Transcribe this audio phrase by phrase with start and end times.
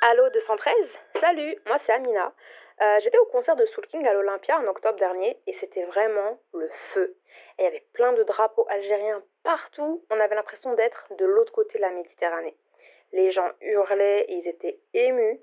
[0.00, 0.74] Allô 213
[1.20, 2.32] Salut, moi c'est Amina.
[2.80, 6.38] Euh, J'étais au concert de Soul King à l'Olympia en octobre dernier et c'était vraiment
[6.54, 7.16] le feu.
[7.58, 10.04] Et il y avait plein de drapeaux algériens partout.
[10.10, 12.54] On avait l'impression d'être de l'autre côté de la Méditerranée.
[13.12, 15.40] Les gens hurlaient, ils étaient émus.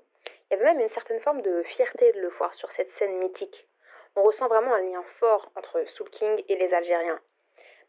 [0.50, 3.18] Il y avait même une certaine forme de fierté de le voir sur cette scène
[3.18, 3.68] mythique.
[4.14, 7.20] On ressent vraiment un lien fort entre Soul King et les Algériens.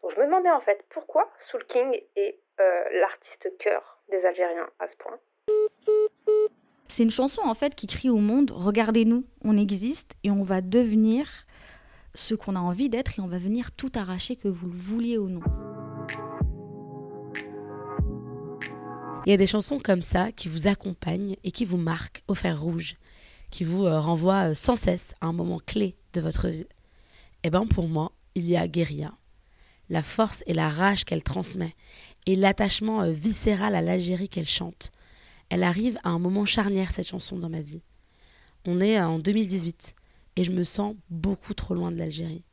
[0.03, 4.87] Je me demandais en fait pourquoi Soul King est euh, l'artiste cœur des Algériens à
[4.89, 5.17] ce point?
[6.97, 10.61] C'est une chanson en fait qui crie au monde regardez-nous, on existe et on va
[10.61, 11.27] devenir
[12.15, 15.19] ce qu'on a envie d'être et on va venir tout arracher que vous le vouliez
[15.19, 15.41] ou non.
[19.27, 22.33] Il y a des chansons comme ça qui vous accompagnent et qui vous marquent au
[22.33, 22.95] fer rouge,
[23.51, 26.65] qui vous euh, renvoient euh, sans cesse à un moment clé de votre vie.
[27.43, 29.13] Eh bien pour moi, il y a Guérilla.
[29.91, 31.75] La force et la rage qu'elle transmet
[32.25, 34.91] et l'attachement euh, viscéral à l'Algérie qu'elle chante.
[35.49, 37.81] Elle arrive à un moment charnière, cette chanson, dans ma vie.
[38.65, 39.95] On est en 2018
[40.35, 42.43] et je me sens beaucoup trop loin de l'Algérie,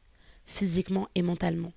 [0.46, 1.72] physiquement et mentalement.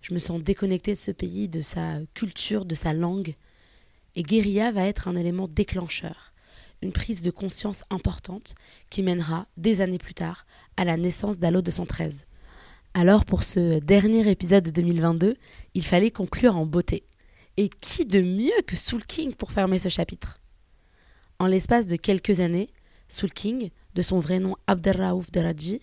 [0.00, 3.36] Je me sens déconnectée de ce pays, de sa culture, de sa langue.
[4.16, 6.32] Et Guérilla va être un élément déclencheur,
[6.82, 8.54] une prise de conscience importante
[8.90, 12.26] qui mènera, des années plus tard, à la naissance d'Allo 213.
[12.94, 15.36] Alors pour ce dernier épisode de 2022,
[15.74, 17.04] il fallait conclure en beauté.
[17.56, 20.41] Et qui de mieux que Soul King pour fermer ce chapitre?
[21.42, 22.70] En l'espace de quelques années,
[23.08, 25.80] Soul King, de son vrai nom Abdelraouf Deradji,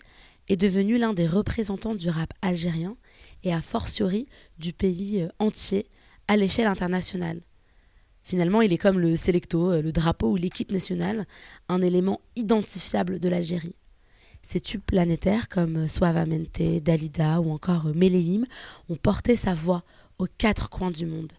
[0.48, 2.96] est devenu l'un des représentants du rap algérien
[3.44, 4.26] et a fortiori
[4.58, 5.86] du pays euh, entier
[6.28, 7.42] à l'échelle internationale.
[8.22, 11.26] Finalement, il est comme le Selecto, euh, le drapeau ou l'équipe nationale,
[11.68, 13.74] un élément identifiable de l'Algérie.
[14.42, 18.46] Ces tubes planétaires comme euh, Suavemente, Dalida ou encore Méléim
[18.88, 19.84] ont porté sa voix
[20.16, 21.34] aux quatre coins du monde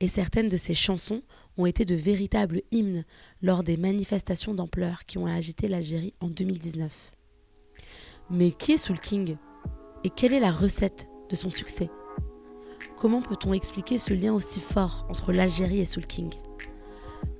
[0.00, 1.22] et certaines de ces chansons
[1.56, 3.04] ont été de véritables hymnes
[3.42, 7.12] lors des manifestations d'ampleur qui ont agité l'Algérie en 2019.
[8.30, 9.36] Mais qui est Soul King
[10.02, 11.90] Et quelle est la recette de son succès?
[12.96, 16.32] Comment peut-on expliquer ce lien aussi fort entre l'Algérie et Soul King?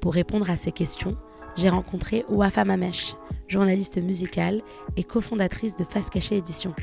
[0.00, 1.16] Pour répondre à ces questions,
[1.56, 3.14] j'ai rencontré Wafa Mamesh,
[3.48, 4.62] journaliste musicale
[4.96, 6.74] et cofondatrice de Face Cachée Édition.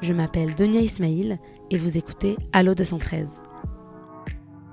[0.00, 1.38] Je m'appelle Donia Ismail
[1.70, 3.42] et vous écoutez Allo 213.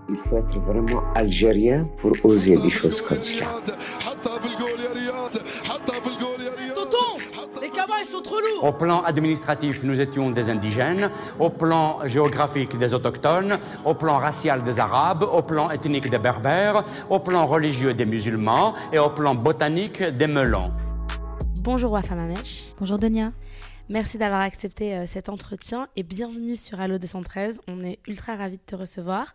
[0.08, 3.48] Il faut être vraiment algérien pour oser des choses comme cela.
[7.60, 11.10] les cabanes sont trop lourds Au plan administratif, nous étions des indigènes.
[11.40, 13.58] Au plan géographique, des autochtones.
[13.84, 15.24] Au plan racial, des arabes.
[15.24, 16.84] Au plan ethnique, des berbères.
[17.10, 18.76] Au plan religieux, des musulmans.
[18.94, 20.72] Et au plan botanique, des melons.
[21.64, 22.74] Bonjour Wafa Mamesh.
[22.78, 23.32] Bonjour Donia.
[23.90, 27.62] Merci d'avoir accepté euh, cet entretien et bienvenue sur Allo 213.
[27.68, 29.34] On est ultra ravis de te recevoir.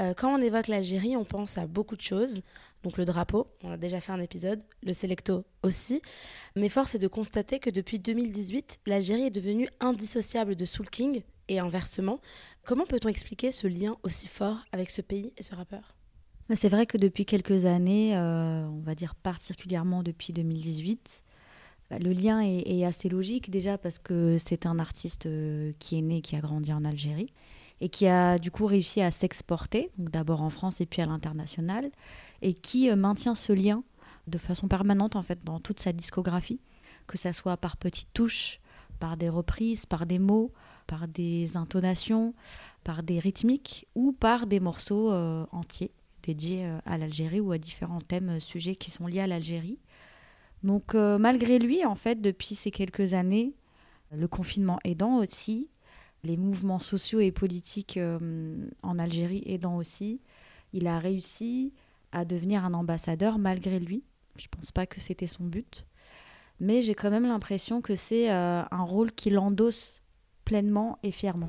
[0.00, 2.42] Euh, quand on évoque l'Algérie, on pense à beaucoup de choses.
[2.82, 6.02] Donc le drapeau, on a déjà fait un épisode, le Selecto aussi.
[6.56, 11.22] Mais force est de constater que depuis 2018, l'Algérie est devenue indissociable de Soul King
[11.48, 12.20] et inversement.
[12.64, 15.94] Comment peut-on expliquer ce lien aussi fort avec ce pays et ce rappeur?
[16.48, 21.22] Bah, C'est vrai que depuis quelques années, euh, on va dire particulièrement depuis 2018,
[21.90, 25.98] bah, le lien est, est, assez logique déjà parce que c'est un artiste euh, qui
[25.98, 27.32] est né, qui a grandi en Algérie
[27.80, 31.90] et qui a du coup réussi à s'exporter, d'abord en France et puis à l'international,
[32.42, 33.82] et qui euh, maintient ce lien
[34.26, 36.60] de façon permanente en fait dans toute sa discographie,
[37.06, 38.60] que ça soit par petites touches,
[39.00, 40.52] par des reprises, par des mots,
[40.86, 42.34] par des intonations,
[42.84, 45.92] par des rythmiques ou par des morceaux euh, entiers
[46.22, 49.78] dédiés euh, à l'Algérie ou à différents thèmes, sujets qui sont liés à l'Algérie.
[50.62, 53.52] Donc malgré lui, en fait, depuis ces quelques années,
[54.10, 55.68] le confinement aidant aussi,
[56.24, 58.18] les mouvements sociaux et politiques euh,
[58.82, 60.20] en Algérie aidant aussi,
[60.72, 61.72] il a réussi
[62.12, 64.02] à devenir un ambassadeur malgré lui.
[64.36, 65.86] Je ne pense pas que c'était son but.
[66.60, 70.02] Mais j'ai quand même l'impression que c'est euh, un rôle qu'il endosse
[70.44, 71.48] pleinement et fièrement.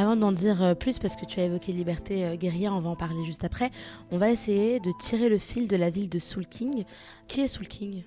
[0.00, 2.88] Avant d'en dire euh, plus, parce que tu as évoqué Liberté euh, Guérilla, on va
[2.88, 3.70] en parler juste après,
[4.10, 6.84] on va essayer de tirer le fil de la ville de Soul King.
[7.28, 8.02] Qui est Soul King?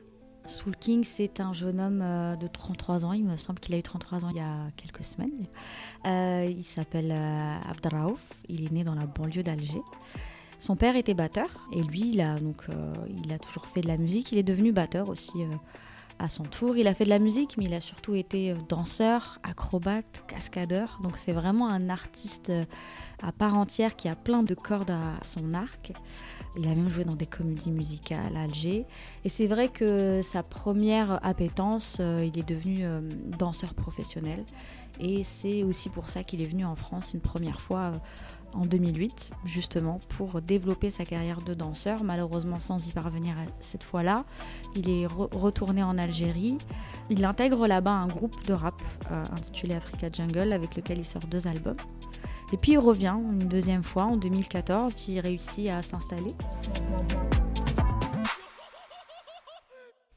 [0.48, 3.14] Soul King, c'est un jeune homme euh, de 33 ans.
[3.14, 5.46] Il me semble qu'il a eu 33 ans il y a quelques semaines.
[6.50, 8.22] Il s'appelle Abdraouf.
[8.50, 9.84] Il est né dans la banlieue d'Alger.
[10.60, 12.64] Son père était batteur et lui, il a, donc,
[13.24, 14.32] il a toujours fait de la musique.
[14.32, 15.44] Il est devenu batteur aussi
[16.24, 16.78] à son tour.
[16.78, 21.00] Il a fait de la musique, mais il a surtout été euh, danseur, acrobate, cascadeur.
[21.04, 22.66] Donc c'est vraiment un artiste euh,
[23.22, 25.92] à part entière qui a plein de cordes à son arc.
[26.58, 28.86] Il a même joué dans des comédies musicales à Alger.
[29.26, 32.86] Et c'est vrai que sa première appétence, euh, il est devenu
[33.38, 34.46] danseur professionnel.
[35.00, 37.94] Et c'est aussi pour ça qu'il est venu en France une première fois
[38.54, 42.04] en 2008, justement, pour développer sa carrière de danseur.
[42.04, 44.26] Malheureusement, sans y parvenir cette fois-là.
[44.76, 46.58] Il est re- retourné en Algérie.
[47.10, 51.24] Il intègre là-bas un groupe de rap euh, intitulé Africa Jungle, avec lequel il sort
[51.24, 51.78] deux albums.
[52.52, 56.36] Et puis il revient une deuxième fois en 2014, il réussit à s'installer.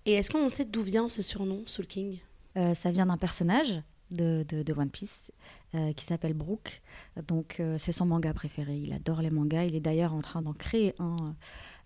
[0.05, 2.19] Et est-ce qu'on sait d'où vient ce surnom, Soul King?
[2.57, 5.33] Euh, ça vient d'un personnage de, One Piece
[5.75, 6.83] euh, qui s'appelle Brook.
[7.27, 8.77] Donc euh, c'est son manga préféré.
[8.77, 9.65] Il adore les mangas.
[9.65, 11.35] Il est d'ailleurs en train d'en créer un.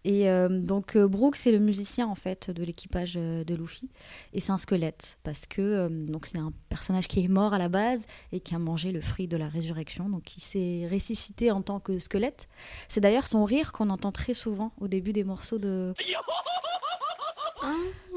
[0.05, 3.91] Et euh, donc euh, Brook c'est le musicien en fait de l'équipage de Luffy
[4.33, 5.91] et c'est un squelette parce que
[6.25, 9.29] c'est un personnage qui est mort à la base et qui a mangé le fruit
[9.29, 12.49] de la résurrection donc il s'est ressuscité en tant que squelette.
[12.89, 15.93] C'est d'ailleurs son rire qu'on entend très souvent au début des morceaux de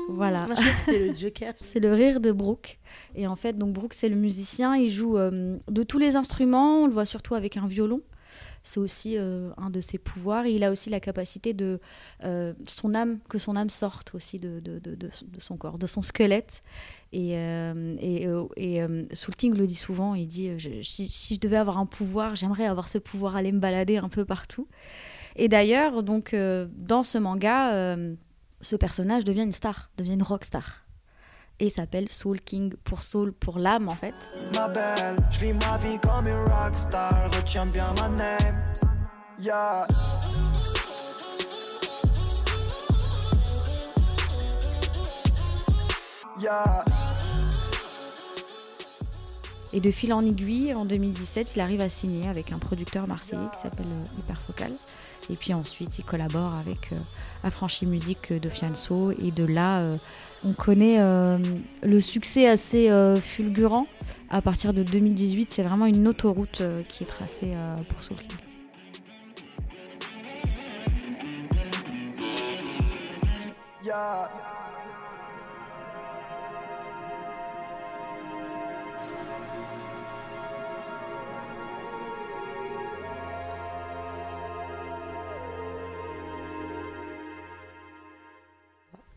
[0.09, 0.45] voilà.
[0.47, 0.55] Que
[0.85, 1.53] c'était le Joker.
[1.61, 2.79] C'est le rire de Brooke.
[3.15, 4.75] Et en fait, donc Brooke, c'est le musicien.
[4.75, 6.83] Il joue euh, de tous les instruments.
[6.83, 8.01] On le voit surtout avec un violon.
[8.63, 10.45] C'est aussi euh, un de ses pouvoirs.
[10.45, 11.79] Et il a aussi la capacité de
[12.23, 15.09] euh, son âme, que son âme sorte aussi de, de, de, de
[15.39, 16.63] son- corps, de son squelette.
[17.11, 18.81] Et, et, et
[19.13, 20.15] Soul King le dit souvent.
[20.15, 23.51] Il dit je- si, si je devais avoir un pouvoir, j'aimerais avoir ce pouvoir, aller
[23.51, 24.67] me balader un peu partout.
[25.35, 27.95] Et d'ailleurs, donc dans ce manga,
[28.63, 30.83] ce personnage devient une star, devient une rock star
[31.59, 34.15] et il s'appelle Soul King pour Soul pour l'âme en fait.
[34.53, 38.73] Ma belle, je vis ma vie comme une rockstar, retiens bien ma name.
[39.39, 39.87] Yeah.
[46.39, 46.85] Yeah.
[49.71, 53.47] Et de fil en aiguille, en 2017, il arrive à signer avec un producteur marseillais
[53.55, 54.71] qui s'appelle euh, Hyperfocal.
[55.29, 56.97] Et puis ensuite, il collabore avec euh,
[57.43, 59.11] Affranchi Musique de Fianso.
[59.11, 59.97] Et de là, euh,
[60.45, 61.37] on connaît euh,
[61.81, 62.89] le succès assez
[63.21, 63.87] fulgurant.
[64.29, 67.53] À partir de 2018, c'est vraiment une autoroute qui est tracée
[67.89, 68.37] pour King.
[73.83, 74.62] Yeah.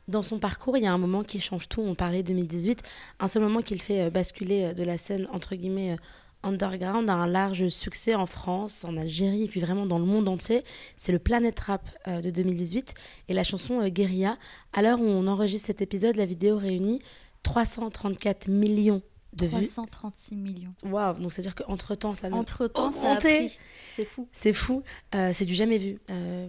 [0.08, 1.81] Dans son parcours, il y a un moment qui change tout.
[1.82, 2.82] On parlait 2018,
[3.20, 5.97] un seul moment qui le fait euh, basculer euh, de la scène entre guillemets euh,
[6.43, 10.29] underground à un large succès en France, en Algérie et puis vraiment dans le monde
[10.29, 10.62] entier.
[10.97, 12.94] C'est le Planet Rap euh, de 2018
[13.29, 14.38] et la chanson euh, Guérilla.
[14.73, 17.00] À l'heure où on enregistre cet épisode, la vidéo réunit
[17.43, 19.67] 334 millions de vues.
[19.67, 20.73] 336 millions.
[20.85, 23.58] Waouh, donc c'est-à-dire qu'entre temps, ça ne- Entre temps, ça a pris.
[23.97, 24.29] C'est fou.
[24.32, 24.82] C'est fou,
[25.14, 25.99] Euh, c'est du jamais vu.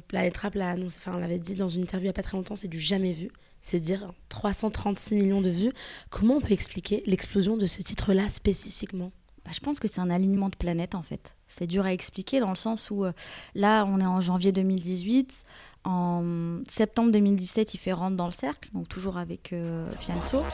[0.08, 2.24] Planet Rap l'a annoncé, enfin, on l'avait dit dans une interview il n'y a pas
[2.24, 3.30] très longtemps, c'est du jamais vu.
[3.70, 5.74] C'est dire 336 millions de vues.
[6.10, 9.12] Comment on peut expliquer l'explosion de ce titre-là spécifiquement?
[9.44, 11.36] Bah, je pense que c'est un alignement de planètes en fait.
[11.50, 13.12] C'est dur à expliquer dans le sens où euh,
[13.56, 15.44] là on est en janvier 2018,
[15.84, 20.46] en septembre 2017 il fait Rentre dans le cercle, donc toujours avec euh, Fianso,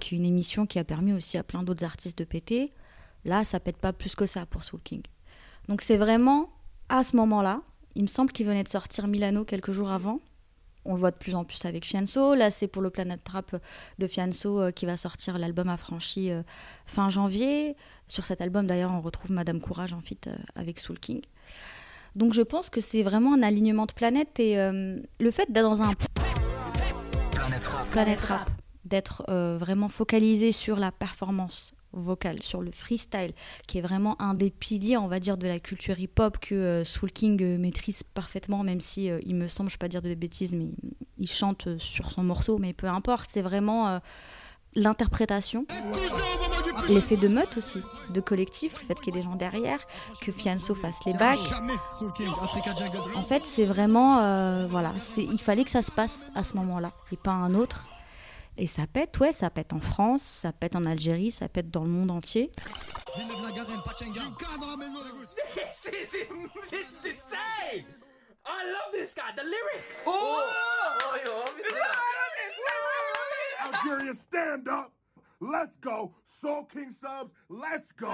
[0.00, 2.72] qui est une émission qui a permis aussi à plein d'autres artistes de péter.
[3.26, 4.80] Là ça pète pas plus que ça pour Soul.
[5.68, 6.48] Donc c'est vraiment
[6.88, 7.60] à ce moment-là,
[7.94, 10.16] il me semble qu'il venait de sortir Milano quelques jours avant.
[10.84, 12.34] On le voit de plus en plus avec Fianso.
[12.34, 13.56] Là, c'est pour le Planet Trap
[13.98, 16.42] de Fianso euh, qui va sortir l'album Affranchi euh,
[16.86, 17.76] fin janvier.
[18.06, 21.20] Sur cet album, d'ailleurs, on retrouve Madame Courage en feat euh, avec Soul King.
[22.16, 25.82] Donc je pense que c'est vraiment un alignement de planètes et le fait d'être dans
[25.82, 25.92] un
[27.92, 28.50] planète rap,
[28.84, 29.24] d'être
[29.58, 33.32] vraiment focalisé sur la performance vocale, sur le freestyle,
[33.66, 36.84] qui est vraiment un des piliers, on va dire, de la culture hip-hop que euh,
[36.84, 39.88] Soul King euh, maîtrise parfaitement, même si euh, il me semble, je ne vais pas
[39.88, 40.68] dire de bêtises, mais
[41.18, 44.00] il chante sur son morceau, mais peu importe, c'est vraiment
[44.76, 45.66] l'interprétation,
[46.88, 47.80] l'effet de meute aussi,
[48.10, 49.80] de collectif, le fait qu'il y ait des gens derrière,
[50.22, 51.38] que Fianso fasse les bacs.
[53.16, 57.16] En fait, c'est vraiment, voilà, il fallait que ça se passe à ce moment-là, et
[57.16, 57.88] pas un autre.
[58.60, 61.84] Et ça pète, ouais, ça pète en France, ça pète en Algérie, ça pète dans
[61.84, 62.50] le monde entier.
[75.40, 76.12] Let's go.
[76.40, 78.08] Soul King subs, let's go.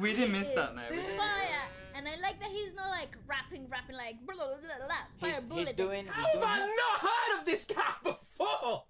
[0.00, 0.88] We didn't miss that now.
[0.88, 1.68] Fire.
[1.94, 5.04] And I like that he's not like rapping, rapping like blah blah blah blah.
[5.20, 5.78] Fire bullet.
[5.78, 8.25] Have I not heard of this guy before.
[8.38, 8.82] How?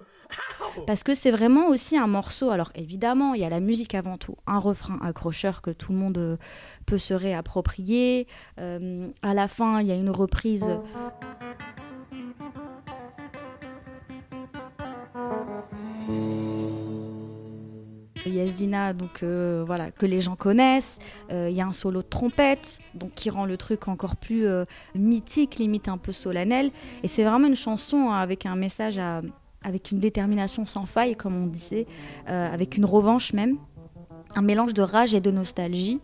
[0.87, 2.51] Parce que c'est vraiment aussi un morceau.
[2.51, 5.99] Alors évidemment, il y a la musique avant tout, un refrain accrocheur que tout le
[5.99, 6.37] monde euh,
[6.87, 8.27] peut se réapproprier.
[8.59, 10.79] Euh, à la fin, il y a une reprise.
[18.37, 20.99] Yazina, donc euh, voilà, que les gens connaissent.
[21.33, 24.47] Euh, Il y a un solo de trompette, donc qui rend le truc encore plus
[24.47, 24.65] euh,
[24.95, 26.71] mythique, limite un peu solennel.
[27.03, 29.01] Et c'est vraiment une chanson avec un message
[29.67, 31.87] avec une détermination sans faille, comme on disait,
[32.29, 33.57] euh, avec une revanche même,
[34.37, 35.99] un mélange de rage et de nostalgie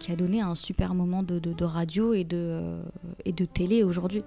[0.00, 2.82] qui a donné un super moment de, radio euh,
[3.24, 4.24] et de télé aujourd'hui.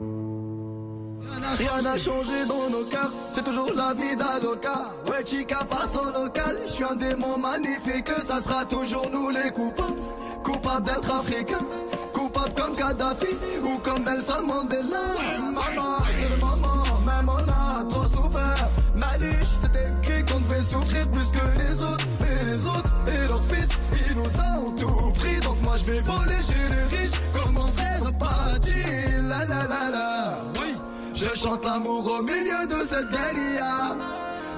[0.00, 4.94] Rien n'a changé dans nos cœurs, c'est toujours la vie d'Aloca.
[5.08, 6.56] Ouais, chica passe au local.
[6.66, 9.98] Je suis un démon magnifique, ça sera toujours nous les coupables.
[10.44, 11.66] Coupables d'être africains,
[12.12, 14.98] coupables comme Kadhafi ou comme Nelson Mandela.
[15.40, 18.70] Maman, c'est le moment, même on a trop souffert.
[18.94, 22.06] Malice, c'est écrit qu'on devait souffrir plus que les autres.
[22.20, 23.68] Et les autres, et leurs fils,
[24.08, 25.40] ils nous ont tout pris.
[25.40, 29.07] Donc moi je vais voler chez les riches, comme mon frère Pachi.
[29.38, 30.74] La la la la, oui.
[31.14, 33.96] Je chante l'amour au milieu de cette guérilla.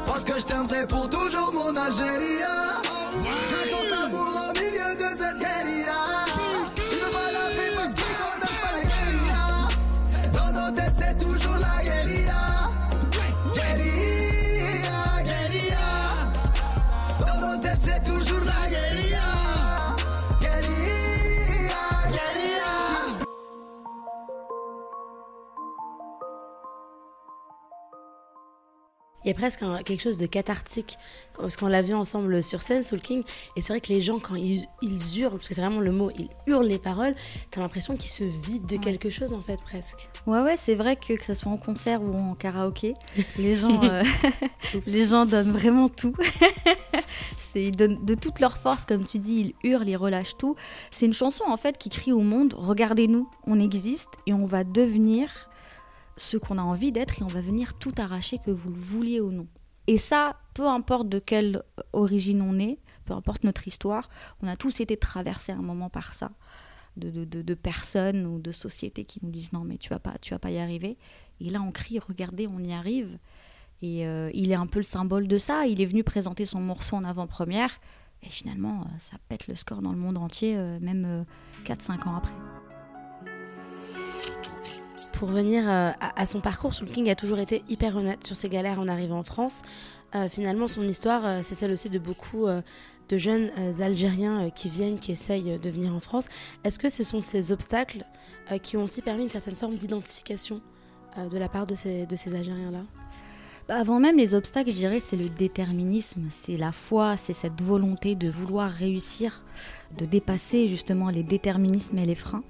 [0.07, 2.41] Parce que je t'aimerai pour toujours mon Algérie
[3.23, 6.01] Je chante l'amour au milieu de cette guérilla.
[6.77, 9.43] Il veut pas la paix parce qu'il connaît pas la guérilla
[10.33, 12.43] Dans nos têtes c'est toujours la guérilla.
[13.55, 15.89] Guérilla, guérilla.
[17.21, 19.00] Dans nos têtes c'est toujours la Guérilla,
[29.31, 30.97] y a presque un- quelque chose de cathartique,
[31.39, 33.23] parce qu'on l'a vu ensemble sur scène, Soul King,
[33.57, 35.93] et c'est vrai que les gens, quand ils, ils hurlent, parce que c'est vraiment le
[35.93, 37.15] mot, ils hurlent les paroles,
[37.51, 40.09] t'as l'impression qu'ils se vident de quelque chose, en fait, presque.
[40.27, 42.95] Ouais, ouais, c'est vrai que que ce soit en concert ou en karaoké,
[43.39, 44.03] les gens, euh,
[44.87, 46.15] les gens donnent vraiment tout.
[47.53, 50.57] c'est, ils donnent de toute leur force, comme tu dis, ils hurlent, ils relâchent tout.
[50.91, 54.65] C'est une chanson en fait qui crie au monde regardez-nous, on existe et on va
[54.65, 55.49] devenir
[56.21, 59.21] ce qu'on a envie d'être et on va venir tout arracher, que vous le vouliez
[59.21, 59.47] ou non.
[59.87, 61.63] Et ça, peu importe de quelle
[61.93, 64.09] origine on est, peu importe notre histoire,
[64.43, 66.31] on a tous été traversés à un moment par ça.
[66.97, 70.35] De, de, personnes ou de sociétés qui nous disent non mais tu vas pas tu
[70.35, 70.99] vas pas y arriver.
[71.41, 73.17] Et là on crie regardez on y arrive.
[73.81, 75.67] Et euh, il est un peu le symbole de ça.
[75.67, 77.81] Il est venu présenter son morceau en avant-première.
[78.23, 81.25] Et finalement euh, ça pète le score dans le monde entier euh, même
[81.65, 82.35] 4-5 ans après
[85.21, 88.49] Pour venir euh, à, son parcours, Soul King a toujours été hyper honnête sur ses
[88.49, 89.61] galères en arrivant en France.
[90.15, 93.51] Euh, finalement, son histoire, euh, c'est celle aussi de beaucoup de jeunes
[93.81, 96.29] Algériens qui viennent, qui essayent de venir en France.
[96.65, 98.07] Est-ce que ce sont ces obstacles
[98.63, 100.63] qui ont aussi permis une certaine forme d'identification
[101.31, 102.85] de la part de ces, de ces Algériens-là?
[103.69, 107.61] Bah, avant même les obstacles je dirais c'est le déterminisme c'est la foi c'est cette
[107.61, 109.43] volonté de vouloir réussir
[109.99, 112.43] de dépasser justement les déterminismes et les freins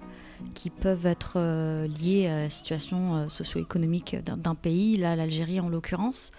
[0.54, 5.68] qui peuvent être euh, liés à la situation euh, socio-économique d'un pays, là l'Algérie en
[5.68, 6.30] l'occurrence.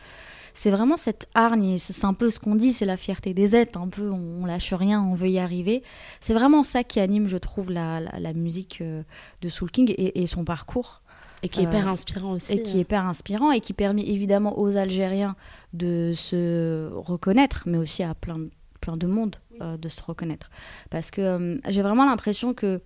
[0.53, 3.79] C'est vraiment cette hargne, c'est un peu ce qu'on dit, c'est la fierté des êtres,
[3.79, 5.81] un peu on, on lâche rien, on veut y arriver.
[6.20, 9.01] C'est vraiment ça qui anime, je trouve, la, la- la musique euh,
[9.41, 11.01] de Soul King et, et son parcours.
[11.43, 12.53] Et qui est Euh, hyper inspirant aussi.
[12.53, 12.77] Et qui euh.
[12.79, 15.36] est hyper inspirant et qui permet évidemment aux Algériens
[15.74, 18.50] de se reconnaître, mais aussi à plein, de-
[18.81, 20.51] plein de monde euh, de se reconnaître.
[20.89, 22.81] Parce que euh, j'ai vraiment l'impression que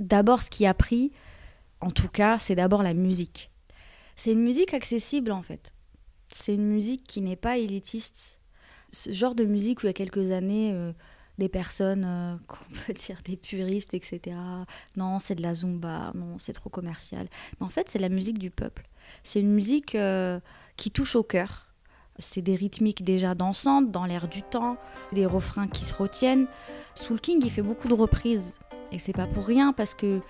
[0.00, 1.12] d'abord, ce qui a pris,
[1.80, 3.50] en tout cas, c'est d'abord la musique.
[4.16, 5.72] C'est une musique accessible en fait.
[6.32, 8.40] C'est une musique qui n'est pas élitiste.
[8.92, 10.92] Ce genre de musique où il y a quelques années, euh,
[11.38, 14.36] des personnes, euh, qu'on peut dire des puristes, etc.
[14.96, 17.28] Non, c'est de la zumba, non, c'est trop commercial.
[17.58, 18.88] Mais en fait, c'est la musique du peuple.
[19.22, 20.40] C'est une musique euh,
[20.76, 21.68] qui touche au cœur.
[22.18, 24.76] C'est des rythmiques déjà dansantes, dans l'air du temps,
[25.12, 26.46] des refrains qui se retiennent.
[26.94, 28.58] Soul King, il fait beaucoup de reprises.
[28.92, 30.20] Et c'est pas pour rien parce que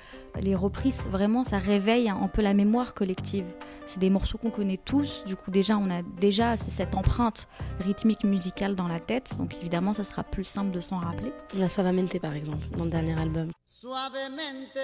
[0.40, 3.47] les reprises, vraiment, ça réveille un peu la mémoire collective.
[3.87, 5.25] C'est des morceaux qu'on connaît tous.
[5.25, 7.49] Du coup, déjà, on a déjà cette empreinte
[7.81, 9.37] rythmique musicale dans la tête.
[9.38, 11.33] Donc, évidemment, ça sera plus simple de s'en rappeler.
[11.55, 13.50] La Suavemente, par exemple, dans le dernier album.
[13.67, 14.76] Suavemente,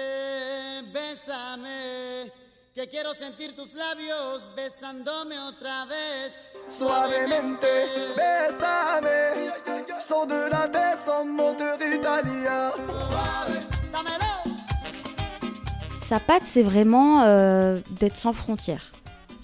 [0.93, 1.67] bésame,
[2.77, 6.37] que quiero sentir tus labios besándome otra vez.
[6.67, 7.65] Suavemente,
[8.15, 9.49] bésame.
[9.99, 12.71] Sors de la tête en moteur italien.
[13.09, 14.57] Suave, dámelo.
[16.07, 18.91] Sa patte, c'est vraiment euh, d'être sans frontières.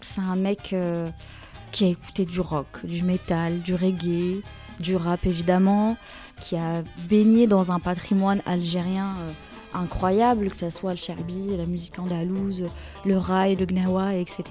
[0.02, 1.08] C'est un mec euh,
[1.72, 4.44] qui a écouté du rock, du métal, du reggae,
[4.80, 5.98] du rap évidemment,
[6.40, 9.32] qui a baigné dans un patrimoine algérien euh,
[9.76, 12.66] incroyable, que ce soit le cherbi, la musique andalouse,
[13.06, 14.44] le rail, le gnawa, etc.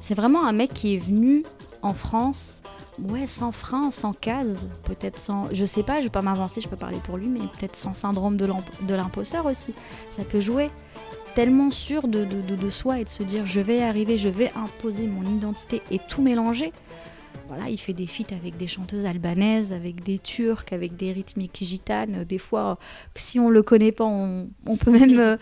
[0.00, 1.44] C'est vraiment un mec qui est venu
[1.82, 2.62] en France,
[2.98, 5.48] ouais, sans frein, sans case, peut-être sans.
[5.52, 7.94] Je sais pas, je vais pas m'avancer, je peux parler pour lui, mais peut-être sans
[7.94, 9.72] syndrome de l'imp- de l'imposteur aussi.
[10.10, 10.70] Ça peut jouer.
[11.36, 12.26] Tellement sûr de,
[12.70, 16.22] soi et de se dire je vais arriver, je vais imposer mon identité et tout
[16.22, 16.72] mélanger.
[17.48, 21.58] Voilà, il fait des feats avec des chanteuses albanaises, avec des turcs, avec des rythmiques
[21.62, 22.24] gitanes.
[22.24, 22.78] Des fois,
[23.16, 25.36] si on le connaît pas, on, on peut même euh,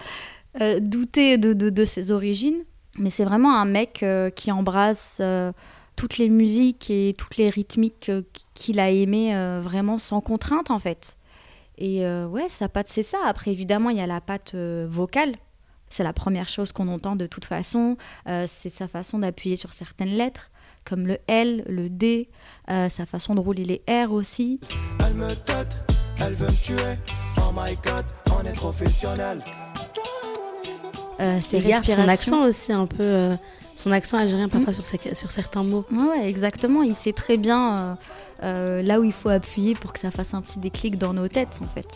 [0.61, 2.64] euh, douter de, de- de ses origines.
[2.99, 5.21] Mais c'est vraiment un mec euh, qui embrasse
[5.97, 8.11] toutes les musiques et toutes les rythmiques
[8.54, 11.16] qu'il a aimées vraiment sans contrainte en fait.
[11.76, 13.18] Et ouais, sa patte c'est ça.
[13.26, 15.35] Après évidemment, il y a la patte vocale.
[15.90, 17.97] C'est la première chose qu'on entend de toute façon.
[18.28, 20.50] Euh, c'est sa façon d'appuyer sur certaines lettres,
[20.88, 22.28] comme le L, le D,
[22.71, 24.59] euh, sa façon de rouler les R aussi.
[25.07, 25.68] Elle me tête,
[26.21, 26.97] elle veut me tuer.
[27.37, 28.04] Oh my god,
[28.40, 29.45] on est professionnel.
[31.21, 33.37] Euh, ses Il garde son accent aussi un peu, euh,
[33.75, 35.85] son accent algérien parfois sur, ses- sur certains mots.
[35.90, 36.83] Ouais, ouais, exactement.
[36.83, 37.95] Il sait très bien euh,
[38.45, 41.26] euh, là où il faut appuyer pour que ça fasse un petit déclic dans nos
[41.28, 41.88] têtes, en fait.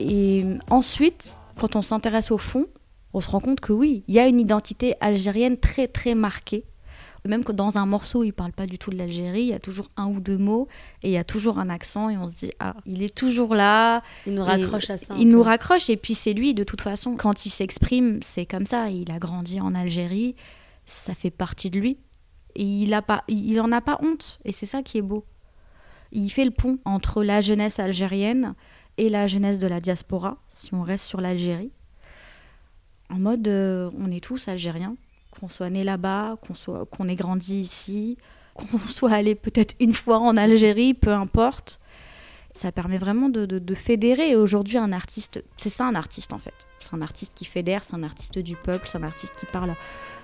[0.00, 2.66] Et euh, ensuite, quand on s'intéresse au fond,
[3.12, 6.64] on se rend compte que oui, il y a une identité algérienne très, très marquée.
[7.26, 9.58] Même que dans un morceau, il parle pas du tout de l'Algérie, il y a
[9.58, 10.68] toujours un ou deux mots
[11.02, 13.54] et il y a toujours un accent et on se dit ah, il est toujours
[13.54, 14.02] là.
[14.26, 17.16] Il nous raccroche à ça Il nous raccroche et puis c'est lui de toute façon
[17.16, 18.90] quand il s'exprime, c'est comme ça.
[18.90, 20.36] Il a grandi en Algérie,
[20.84, 21.98] ça fait partie de lui
[22.56, 25.24] et il a pas, il en a pas honte et c'est ça qui est beau.
[26.12, 28.54] Il fait le pont entre la jeunesse algérienne
[28.98, 31.72] et la jeunesse de la diaspora, si on reste sur l'Algérie.
[33.10, 34.96] En mode, euh, on est tous algériens,
[35.38, 38.16] qu'on soit né là-bas, qu'on soit, qu'on ait grandi ici,
[38.54, 41.80] qu'on soit allé peut-être une fois en Algérie, peu importe.
[42.56, 44.36] Ça permet vraiment de, de- de fédérer.
[44.36, 46.54] Aujourd'hui, un artiste, c'est ça un artiste en fait.
[46.78, 49.74] C'est un artiste qui fédère, c'est un artiste du peuple, c'est un artiste qui parle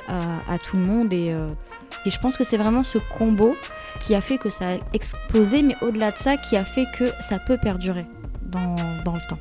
[0.07, 1.13] à, à tout le monde.
[1.13, 1.49] Et, euh,
[2.07, 3.57] et je pense que c'est vraiment ce combo
[3.99, 7.11] qui a fait que ça a explosé, mais au-delà de ça, qui a fait que
[7.21, 8.07] ça peut perdurer
[8.43, 9.39] dans, dans le temps.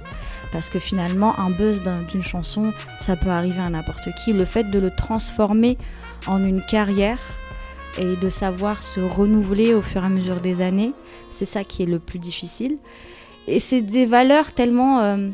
[0.52, 4.34] Parce que finalement, un buzz d'un- d'une chanson, ça peut arriver à n'importe qui.
[4.34, 5.78] Le fait de le transformer
[6.28, 7.20] en une carrière
[8.00, 10.94] et de savoir se renouveler au fur et à mesure des années,
[11.32, 12.78] c'est ça qui est le plus difficile.
[13.48, 15.00] Et c'est des valeurs tellement...
[15.00, 15.30] euh,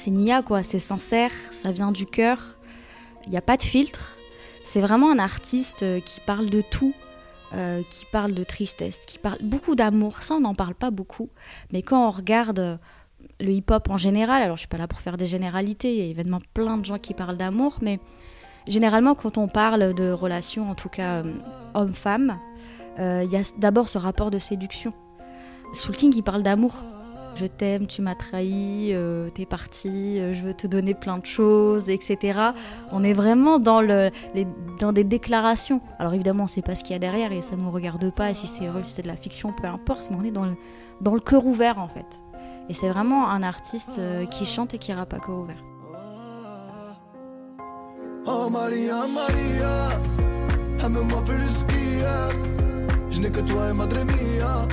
[0.00, 0.62] c'est Nia, quoi.
[0.62, 2.56] C'est sincère, ça vient du cœur.
[3.26, 4.16] Il n'y a pas de filtre.
[4.62, 6.94] C'est vraiment un artiste euh, qui parle de tout.
[7.54, 10.22] euh, qui parle de tristesse, qui parle beaucoup d'amour.
[10.22, 11.30] Ça, on n'en parle pas beaucoup.
[11.72, 12.78] Mais quand on regarde
[13.40, 16.02] le hip-hop en général, alors je suis pas là pour faire des généralités, il y
[16.02, 18.00] a évidemment plein de gens qui parlent d'amour, mais
[18.66, 21.32] généralement quand on parle de relations, en tout cas euh,
[21.74, 22.38] homme-femme,
[22.98, 24.92] euh, il y a d'abord ce rapport de séduction.
[25.72, 26.74] Soul King, il parle d'amour.
[27.36, 31.88] Je t'aime, tu m'as trahi, euh, t'es parti, je veux te donner plein de choses,
[31.88, 32.40] etc.
[32.90, 34.10] On est vraiment dans, le,
[34.80, 35.78] dans des déclarations.
[36.00, 38.34] Alors évidemment, on sait pas ce qu'il y a derrière et ça nous regarde pas.
[38.34, 40.56] Si c'est si de la fiction, peu importe, mais on est dans le,
[41.00, 42.24] dans le cœur ouvert en fait.
[42.68, 45.62] Et c'est vraiment un artiste euh, qui chante et qui rappe à cœur ouvert.
[48.26, 49.98] Oh Maria, Maria,
[50.84, 52.28] aime-moi plus qu'hier.
[53.08, 54.68] Je n'ai que toi et Madre Mia.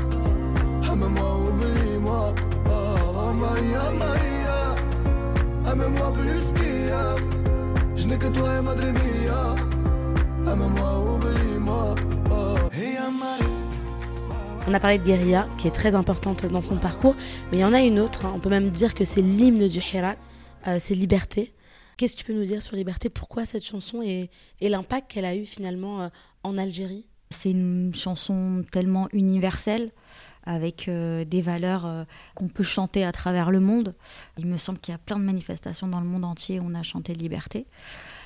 [0.91, 2.33] Aime-moi, oublie-moi.
[2.67, 2.71] Oh,
[3.17, 4.59] oh Maria, Maria,
[5.71, 7.15] aime-moi plus qu'hier.
[7.95, 9.55] Je n'ai que toi et Madre Mia.
[10.51, 11.95] Aime-moi, oublie-moi.
[12.29, 13.44] Oh, hey, Maria.
[14.67, 17.15] On a parlé de Guérilla, qui est très importante dans son parcours,
[17.51, 18.31] mais il y en a une autre, hein.
[18.33, 20.17] on peut même dire que c'est l'hymne du Hirak,
[20.67, 21.53] euh, c'est Liberté.
[21.97, 23.09] Qu'est-ce que tu peux nous dire sur Liberté?
[23.09, 26.07] Pourquoi cette chanson et, l'impact qu'elle a eu finalement euh,
[26.41, 27.05] en Algérie?
[27.29, 29.91] C'est une chanson tellement universelle,
[30.47, 33.93] avec euh, des valeurs qu'on peut chanter à travers le monde.
[34.39, 36.73] Il me semble qu'il y a plein de manifestations dans le monde entier où on
[36.73, 37.67] a chanté Liberté.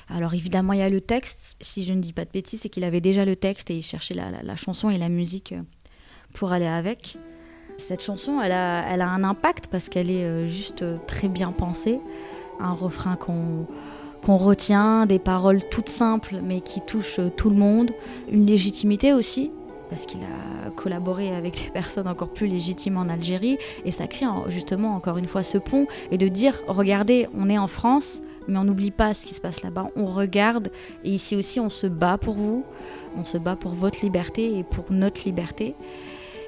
[0.08, 1.56] Alors évidemment, il y a le texte.
[1.60, 3.82] Si je ne dis pas de bêtises, c'est qu'il avait déjà le texte et il
[3.82, 5.54] cherchait la, chanson et la musique
[6.32, 7.16] pour aller avec.
[7.78, 11.28] Cette chanson, elle a, elle a un impact parce qu'elle est euh, juste euh, très
[11.28, 11.98] bien pensée.
[12.60, 13.66] Un refrain qu'on
[14.24, 17.90] qu'on retient, des paroles toutes simples mais qui touchent euh, tout le monde.
[18.30, 19.50] Une légitimité aussi,
[19.88, 23.56] parce qu'il a collaboré avec des personnes encore plus légitimes en Algérie.
[23.86, 27.48] Et ça crée en- justement encore une fois ce pont et de dire, regardez, on
[27.48, 29.86] est en France, mais on n'oublie pas ce qui se passe là-bas.
[29.96, 30.70] On regarde
[31.02, 32.62] et ici aussi on se bat pour vous,
[33.16, 35.74] on se bat pour votre liberté et pour notre liberté.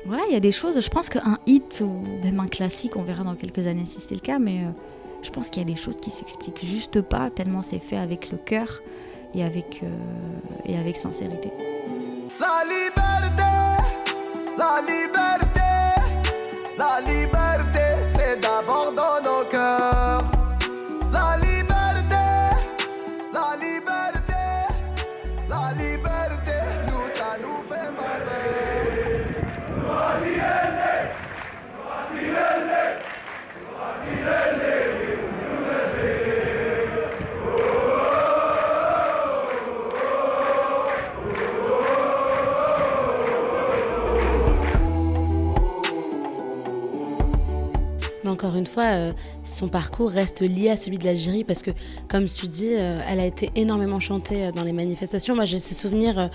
[0.04, 3.02] Voilà, il y a des choses, je pense qu'un hit ou même un classique, on
[3.02, 4.70] verra dans quelques années si c'est le cas, mais euh,
[5.22, 8.30] je pense qu'il y a des choses qui s'expliquent juste pas, tellement c'est fait avec
[8.32, 8.82] le cœur
[9.34, 9.88] et avec, euh,
[10.66, 11.52] et avec sincérité.
[12.40, 13.42] La liberté,
[14.58, 15.60] la liberté,
[16.76, 17.41] la liberté,
[48.62, 51.72] une fois, euh, son parcours reste lié à celui de l'Algérie parce que,
[52.08, 55.34] comme tu dis, euh, elle a été énormément chantée euh, dans les manifestations.
[55.34, 56.30] Moi, j'ai ce souvenir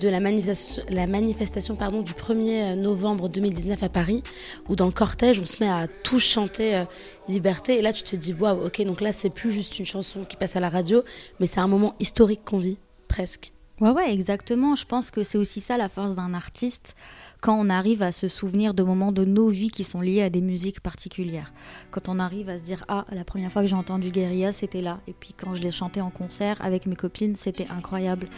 [0.00, 4.22] de la manifestation, pardon, du 1er novembre 2019 à Paris,
[4.70, 6.82] où dans le cortège, on se met à tous chanter
[7.28, 7.78] Liberté.
[7.78, 10.36] Et là, tu te dis, waouh, ok, donc là, c'est plus juste une chanson qui
[10.36, 11.02] passe à la radio,
[11.40, 13.52] mais c'est un moment historique qu'on vit, presque.
[13.80, 14.74] Ouais, ouais, exactement.
[14.74, 16.94] Je pense que c'est aussi ça la force d'un artiste,
[17.40, 20.30] quand on arrive à se souvenir de moments de nos vies qui sont liés à
[20.30, 21.52] des musiques particulières.
[21.90, 24.82] Quand on arrive à se dire, ah, la première fois que j'ai entendu Guérilla, c'était
[24.82, 24.98] là.
[25.06, 28.28] Et puis quand je l'ai chanté en concert avec mes copines, c'était incroyable.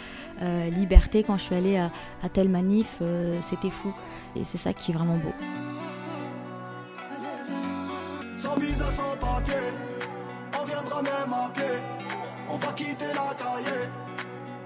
[0.42, 1.90] Euh, Liberté, quand je suis allée à,
[2.22, 3.94] à telle manif, euh, c'était fou.
[4.36, 5.32] Et c'est ça qui est vraiment beau.
[8.36, 9.56] Sans visa, sans papier,
[10.60, 11.64] on viendra même à pied.
[12.50, 13.82] On va quitter la cahier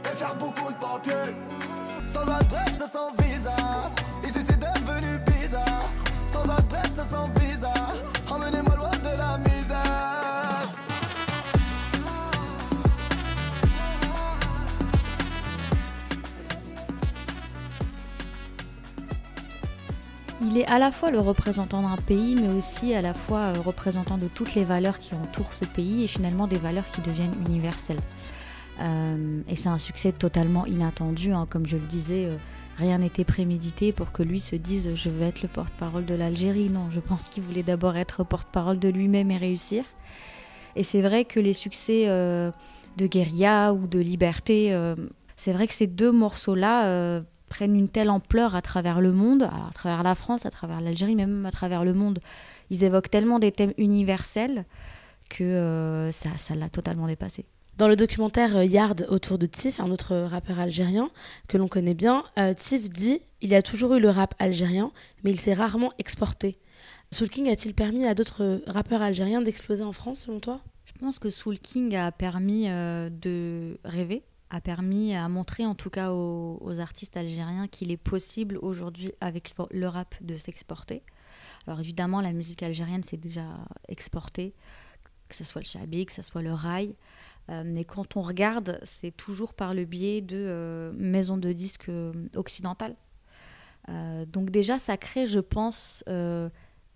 [0.05, 1.35] et faire beaucoup de papiers.
[2.07, 2.79] Sans adresse,
[20.73, 24.27] à la fois le représentant d'un pays, mais aussi à la fois euh, représentant de
[24.27, 28.01] toutes les valeurs qui entourent ce pays et finalement des valeurs qui deviennent universelles.
[28.81, 31.47] Euh, et c'est un succès totalement inattendu, hein.
[31.51, 32.37] comme je le disais, euh,
[32.79, 36.71] rien n'était prémédité pour que lui se dise je veux être le porte-parole de l'Algérie.
[36.71, 39.85] Non, je pense qu'il voulait d'abord être porte-parole de lui-même et réussir.
[40.75, 44.75] Et c'est vrai que les succès de Guérilla ou de Liberté,
[45.37, 47.21] c'est vrai que ces deux morceaux-là
[47.53, 50.81] prennent une telle ampleur à travers le monde, alors à travers la France, à travers
[50.81, 52.21] l'Algérie, mais même à travers le monde.
[52.71, 54.65] Ils évoquent tellement des thèmes universels
[55.29, 57.45] que euh, ça ça l'a totalement dépassé.
[57.77, 61.11] Dans le documentaire euh, Yard autour de Tif, un autre rappeur algérien
[61.47, 64.91] que l'on connaît bien, euh, Tif dit Il y a toujours eu le rap algérien,
[65.23, 66.59] mais il s'est rarement exporté.
[67.11, 70.61] Soul King a-t-il permis à d'autres rappeurs algériens d'exploser en France, selon toi?
[70.87, 75.75] Je pense que Soul King a permis euh, de rêver, a permis à montrer en
[75.75, 81.03] tout cas aux, artistes algériens qu'il est possible aujourd'hui avec le, rap de s'exporter.
[81.67, 83.47] Alors évidemment, la musique algérienne s'est déjà
[83.89, 84.55] exportée,
[85.29, 86.95] que ce soit le shabi, que ce soit le rail.
[87.49, 91.89] Euh, mais quand on regarde, c'est toujours par le biais de euh, maisons de disques
[91.89, 92.95] euh, occidentales.
[94.29, 96.05] Donc déjà, ça crée, je pense,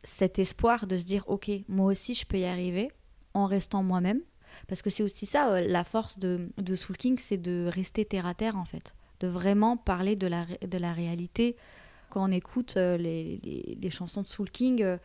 [0.04, 2.92] cet espoir de se dire, ok, moi aussi, je peux y arriver
[3.34, 4.20] en restant moi-même.
[4.68, 8.04] Parce que c'est aussi ça, euh, la force de, de Soul King, c'est de rester
[8.04, 8.94] terre à terre, en fait.
[9.20, 11.56] De vraiment parler de la, de la réalité.
[12.10, 14.98] Quand on écoute euh, les, les- chansons de Soul King, euh,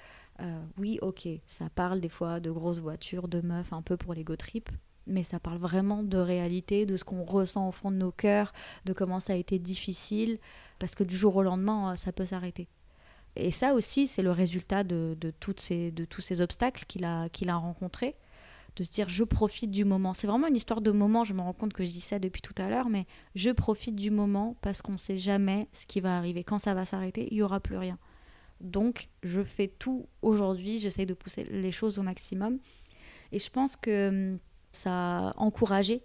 [0.77, 4.23] oui, ok, ça parle des fois de grosses voitures, de meufs, un peu pour les
[4.23, 4.69] go trip,
[5.07, 8.53] mais ça parle vraiment de réalité, de ce qu'on ressent au fond de nos cœurs,
[8.85, 10.39] de comment ça a été difficile,
[10.79, 12.67] parce que du jour au lendemain, ça peut s'arrêter.
[13.35, 17.05] Et ça aussi, c'est le résultat de, de, toutes ces, de tous ces obstacles qu'il
[17.05, 18.15] a, qu'il a rencontrés,
[18.75, 20.13] de se dire je profite du moment.
[20.13, 22.41] C'est vraiment une histoire de moment, je me rends compte que je dis ça depuis
[22.41, 23.05] tout à l'heure, mais
[23.35, 26.43] je profite du moment parce qu'on ne sait jamais ce qui va arriver.
[26.43, 27.97] Quand ça va s'arrêter, il n'y aura plus rien.
[28.61, 32.59] Donc, je fais tout aujourd'hui, j'essaye de pousser les choses au maximum.
[33.31, 34.39] Et je pense que hum,
[34.71, 36.03] ça a encouragé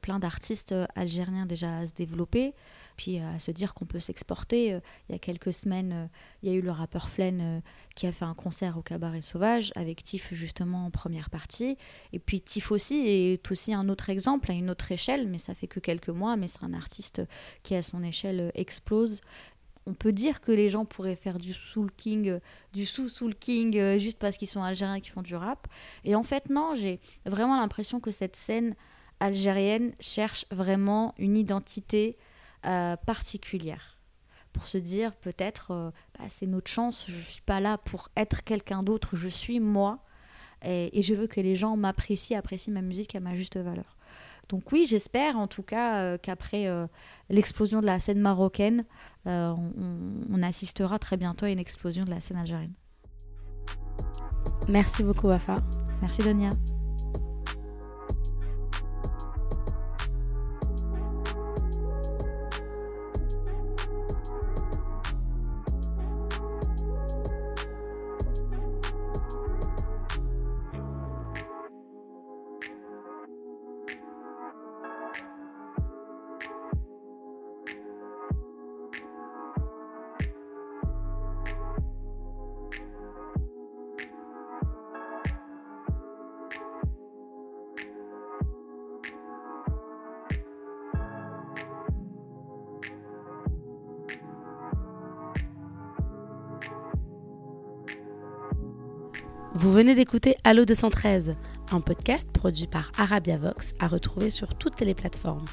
[0.00, 2.54] plein d'artistes euh, algériens déjà à se développer,
[2.96, 4.74] puis euh, à se dire qu'on peut s'exporter.
[4.74, 6.08] Euh, Il y a quelques semaines,
[6.42, 7.62] il y a eu le rappeur Flen
[7.94, 11.76] qui a fait un concert au Cabaret Sauvage avec Tiff justement en première partie.
[12.12, 15.54] Et puis Tiff aussi est aussi un autre exemple à une autre échelle, mais ça
[15.54, 17.22] fait que quelques mois, mais c'est un artiste
[17.62, 19.20] qui à son échelle explose.
[19.88, 22.40] On peut dire que les gens pourraient faire du soul king, euh,
[22.74, 25.66] du sous soul king, euh, juste parce qu'ils sont algériens qu'ils font du rap.
[26.04, 28.74] Et en fait, non, j'ai vraiment l'impression que cette scène
[29.20, 32.16] algérienne cherche vraiment une identité
[32.66, 33.98] euh, particulière.
[34.52, 38.08] Pour se dire, peut-être, euh, bah, c'est notre chance, je ne suis pas là pour
[38.16, 40.00] être quelqu'un d'autre, je suis moi.
[40.64, 43.96] Et, et je veux que les gens m'apprécient, apprécient ma musique à ma juste valeur.
[44.48, 46.66] Donc oui, j'espère en tout cas euh, qu'après
[47.28, 48.84] l'explosion de la scène marocaine,
[49.26, 52.72] on, on- on assistera très bientôt à une explosion de la scène algérienne.
[54.68, 55.54] Merci beaucoup, Wafa.
[56.00, 56.50] Merci Donia.
[99.54, 101.34] Vous venez d'écouter Allo 213,
[101.70, 105.46] un podcast produit par Arabia Vox à retrouver sur toutes les plateformes.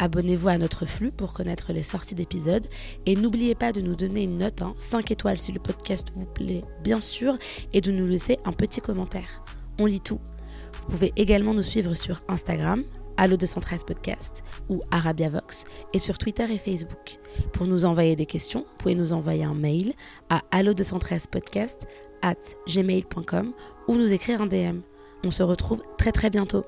[0.00, 2.66] Abonnez-vous à notre flux pour connaître les sorties d'épisodes
[3.06, 6.62] et n'oubliez pas de nous donner une note, 5 étoiles si le podcast vous plaît
[6.82, 7.38] bien sûr,
[7.72, 9.44] et de nous laisser un petit commentaire.
[9.78, 10.20] On lit tout.
[10.82, 12.82] Vous pouvez également nous suivre sur Instagram,
[13.18, 17.18] Allo213 Podcast ou Arabia Vox et sur Twitter et Facebook.
[17.52, 19.94] Pour nous envoyer des questions, vous pouvez nous envoyer un mail
[20.28, 21.86] à allo213podcast
[22.22, 23.52] at gmail.com
[23.86, 24.80] ou nous écrire un DM.
[25.24, 26.64] On se retrouve très très bientôt.